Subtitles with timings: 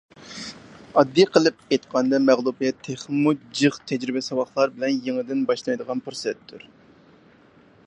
[1.01, 6.69] ئاددىي قىلىپ ئېيتقاندا مەغلۇبىيەت تېخىمۇ جىق تەجرىبە-ساۋاقلار بىلەن يېڭىدىن باشلايدىغان پۇرسەتتۇر.